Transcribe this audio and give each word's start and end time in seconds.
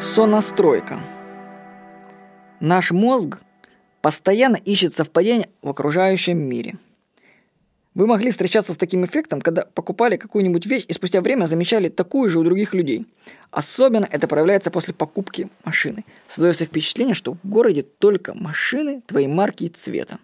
Сонастройка. 0.00 1.00
Наш 2.60 2.92
мозг 2.92 3.38
постоянно 4.00 4.54
ищет 4.54 4.94
совпадения 4.94 5.48
в 5.60 5.68
окружающем 5.68 6.38
мире. 6.38 6.76
Вы 7.94 8.06
могли 8.06 8.30
встречаться 8.30 8.72
с 8.72 8.76
таким 8.76 9.04
эффектом, 9.04 9.40
когда 9.40 9.62
покупали 9.62 10.16
какую-нибудь 10.16 10.66
вещь 10.66 10.84
и 10.86 10.92
спустя 10.92 11.20
время 11.20 11.46
замечали 11.46 11.88
такую 11.88 12.30
же 12.30 12.38
у 12.38 12.44
других 12.44 12.74
людей. 12.74 13.08
Особенно 13.50 14.06
это 14.08 14.28
проявляется 14.28 14.70
после 14.70 14.94
покупки 14.94 15.48
машины. 15.64 16.04
Создается 16.28 16.64
впечатление, 16.64 17.14
что 17.14 17.32
в 17.32 17.38
городе 17.42 17.82
только 17.82 18.34
машины 18.34 19.02
твоей 19.04 19.26
марки 19.26 19.64
и 19.64 19.68
цвета. 19.68 20.20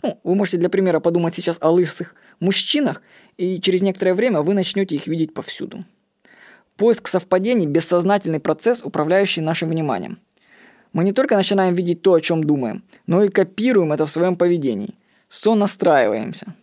Ну, 0.00 0.20
вы 0.22 0.36
можете 0.36 0.58
для 0.58 0.68
примера 0.68 1.00
подумать 1.00 1.34
сейчас 1.34 1.58
о 1.60 1.70
лысых 1.70 2.14
мужчинах, 2.38 3.02
и 3.36 3.60
через 3.60 3.82
некоторое 3.82 4.14
время 4.14 4.42
вы 4.42 4.54
начнете 4.54 4.94
их 4.94 5.08
видеть 5.08 5.34
повсюду. 5.34 5.84
Поиск 6.78 7.08
совпадений– 7.08 7.66
бессознательный 7.66 8.38
процесс, 8.38 8.84
управляющий 8.84 9.40
нашим 9.40 9.68
вниманием. 9.68 10.20
Мы 10.92 11.02
не 11.02 11.12
только 11.12 11.34
начинаем 11.34 11.74
видеть 11.74 12.02
то, 12.02 12.14
о 12.14 12.20
чем 12.20 12.44
думаем, 12.44 12.84
но 13.08 13.24
и 13.24 13.30
копируем 13.30 13.92
это 13.92 14.06
в 14.06 14.10
своем 14.10 14.36
поведении. 14.36 14.94
Сонастраиваемся. 15.28 16.54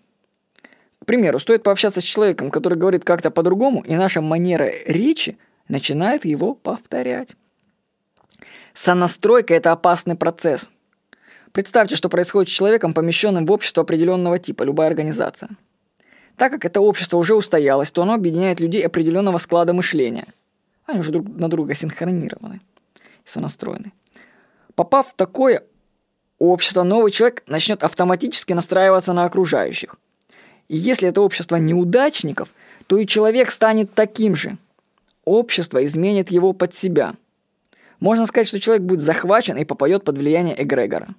К 1.01 1.05
примеру, 1.05 1.37
стоит 1.37 1.63
пообщаться 1.63 1.99
с 1.99 2.05
человеком, 2.05 2.49
который 2.49 2.77
говорит 2.77 3.03
как-то 3.03 3.29
по-другому, 3.29 3.81
и 3.81 3.93
наша 3.95 4.21
манера 4.21 4.71
речи 4.87 5.37
начинает 5.67 6.23
его 6.23 6.53
повторять. 6.53 7.35
Сонастройка– 8.73 9.53
это 9.55 9.73
опасный 9.73 10.15
процесс. 10.15 10.69
Представьте, 11.51 11.97
что 11.97 12.07
происходит 12.07 12.47
с 12.47 12.53
человеком, 12.53 12.93
помещенным 12.93 13.45
в 13.45 13.51
общество 13.51 13.83
определенного 13.83 14.39
типа, 14.39 14.63
любая 14.63 14.87
организация– 14.87 15.49
так 16.37 16.51
как 16.51 16.65
это 16.65 16.81
общество 16.81 17.17
уже 17.17 17.35
устоялось, 17.35 17.91
то 17.91 18.01
оно 18.01 18.13
объединяет 18.13 18.59
людей 18.59 18.85
определенного 18.85 19.37
склада 19.37 19.73
мышления. 19.73 20.25
Они 20.85 20.99
уже 20.99 21.11
друг 21.11 21.27
на 21.27 21.49
друга 21.49 21.75
синхронированы 21.75 22.61
и 23.25 23.29
сонастроены. 23.29 23.91
Попав 24.75 25.09
в 25.09 25.15
такое 25.15 25.63
общество, 26.37 26.83
новый 26.83 27.11
человек 27.11 27.43
начнет 27.47 27.83
автоматически 27.83 28.53
настраиваться 28.53 29.13
на 29.13 29.25
окружающих. 29.25 29.95
И 30.67 30.77
если 30.77 31.07
это 31.07 31.21
общество 31.21 31.55
неудачников, 31.55 32.49
то 32.87 32.97
и 32.97 33.07
человек 33.07 33.51
станет 33.51 33.93
таким 33.93 34.35
же. 34.35 34.57
Общество 35.23 35.83
изменит 35.85 36.29
его 36.29 36.53
под 36.53 36.75
себя. 36.75 37.15
Можно 37.99 38.25
сказать, 38.25 38.47
что 38.47 38.59
человек 38.59 38.83
будет 38.83 39.01
захвачен 39.01 39.57
и 39.57 39.65
попадет 39.65 40.03
под 40.03 40.17
влияние 40.17 40.61
эгрегора. 40.61 41.15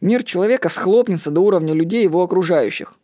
Мир 0.00 0.22
человека 0.24 0.68
схлопнется 0.68 1.30
до 1.30 1.40
уровня 1.40 1.74
людей 1.74 2.02
его 2.02 2.22
окружающих. 2.22 2.94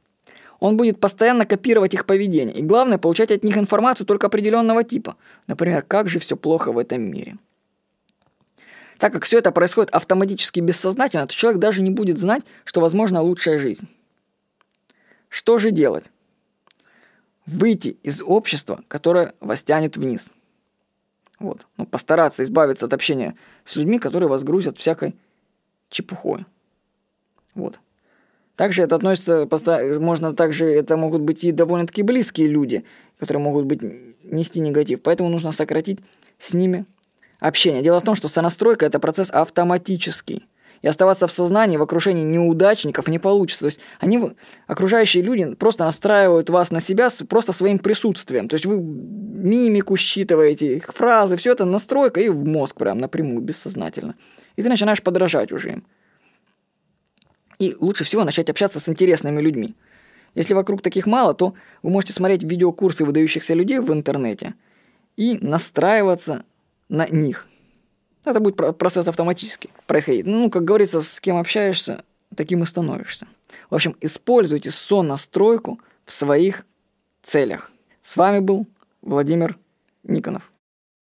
Он 0.61 0.77
будет 0.77 1.01
постоянно 1.01 1.47
копировать 1.47 1.95
их 1.95 2.05
поведение. 2.05 2.56
И 2.56 2.62
главное, 2.62 2.98
получать 2.98 3.31
от 3.31 3.45
них 3.45 3.56
информацию 3.56 4.06
только 4.06 4.27
определенного 4.27 4.83
типа. 4.83 5.17
Например, 5.47 5.83
как 5.83 6.09
же 6.09 6.19
все 6.19 6.37
плохо 6.37 6.73
в 6.73 6.78
этом 6.78 7.03
мире. 7.03 7.37
Так 8.98 9.12
как 9.12 9.25
все 9.25 9.39
это 9.39 9.53
происходит 9.53 9.91
автоматически 9.91 10.59
бессознательно, 10.59 11.27
то 11.27 11.34
человек 11.34 11.61
даже 11.61 11.83
не 11.83 11.91
будет 11.91 12.19
знать, 12.19 12.42
что 12.65 12.81
возможна 12.81 13.23
лучшая 13.23 13.59
жизнь. 13.59 13.89
Что 15.28 15.59
же 15.59 15.70
делать? 15.70 16.06
Выйти 17.47 17.97
из 18.03 18.20
общества, 18.20 18.83
которое 18.89 19.34
вас 19.41 19.62
тянет 19.62 19.97
вниз. 19.97 20.31
Вот. 21.39 21.67
Ну, 21.77 21.87
постараться 21.87 22.43
избавиться 22.43 22.87
от 22.87 22.93
общения 22.93 23.37
с 23.65 23.77
людьми, 23.77 24.00
которые 24.00 24.28
вас 24.28 24.43
грузят 24.43 24.78
всякой 24.78 25.15
чепухой. 25.89 26.45
Вот. 27.55 27.78
Также 28.59 28.83
это 28.83 28.97
относится, 28.97 29.48
можно 30.01 30.34
также, 30.34 30.67
это 30.67 30.97
могут 30.97 31.23
быть 31.23 31.45
и 31.45 31.53
довольно-таки 31.53 32.03
близкие 32.03 32.48
люди, 32.48 32.84
которые 33.20 33.41
могут 33.41 33.67
быть, 33.67 33.81
нести 34.25 34.59
негатив. 34.59 35.00
Поэтому 35.00 35.28
нужно 35.28 35.53
сократить 35.53 36.00
с 36.41 36.53
ними 36.55 36.84
общение. 37.39 37.83
Дело 37.83 38.00
в 38.00 38.03
том, 38.03 38.17
что 38.17 38.27
сонастройка– 38.27 38.84
это 38.87 38.98
процесс 38.98 39.31
автоматический. 39.31 40.45
И 40.83 40.89
оставаться 40.89 41.28
в 41.28 41.33
сознании, 41.33 41.77
в 41.77 41.83
окружении 41.83 42.25
неудачников 42.25 43.06
не 43.06 43.21
получится. 43.21 43.60
То 43.60 43.66
есть 43.66 43.81
они, 44.00 44.33
окружающие 44.66 45.22
люди, 45.22 45.54
просто 45.54 45.84
настраивают 45.84 46.50
вас 46.50 46.72
на 46.72 46.81
себя 46.81 47.10
просто 47.28 47.53
своим 47.53 47.78
присутствием. 47.78 48.49
То 48.49 48.54
есть 48.54 48.66
вы 48.66 48.81
мимику 48.81 49.97
считываете, 49.97 50.78
их 50.78 50.93
фразы, 50.93 51.37
все 51.37 51.53
это 51.53 51.65
настройка 51.65 52.21
и 52.21 52.28
в 52.28 52.44
мозг 52.44 52.75
прям 52.75 52.99
напрямую, 52.99 53.41
бессознательно. 53.41 54.16
И 54.56 54.65
ты 54.65 54.69
начинаешь 54.69 55.00
подражать 55.00 55.53
уже 55.53 55.75
им. 55.75 55.84
И 57.59 57.75
лучше 57.81 58.05
всего 58.05 58.25
начать 58.25 58.51
общаться 58.51 58.81
с 58.81 58.89
интересными 58.89 59.41
людьми. 59.41 59.75
Если 60.35 60.55
вокруг 60.55 60.83
таких 60.83 61.07
мало, 61.07 61.35
то 61.35 61.55
вы 61.83 61.91
можете 61.91 62.13
смотреть 62.13 62.43
видеокурсы 62.43 63.05
выдающихся 63.05 63.55
людей 63.55 63.81
в 63.81 63.93
интернете 63.93 64.55
и 65.17 65.39
настраиваться 65.41 66.45
на 66.89 67.07
них. 67.09 67.47
Это 68.25 68.41
будет 68.41 68.57
процесс 68.79 69.09
автоматически 69.09 69.71
происходить. 69.87 70.27
Ну, 70.27 70.51
как 70.51 70.65
говорится, 70.65 71.01
с 71.01 71.21
кем 71.21 71.37
общаешься, 71.37 72.05
таким 72.37 72.63
и 72.63 72.67
становишься. 72.67 73.27
В 73.71 73.75
общем, 73.75 73.97
используйте 74.01 74.71
сон-настройку 74.71 75.81
в 76.05 76.13
своих 76.13 76.67
целях. 77.23 77.73
С 78.03 78.17
вами 78.17 78.41
был 78.41 78.67
Владимир 79.03 79.59
Никонов. 80.05 80.53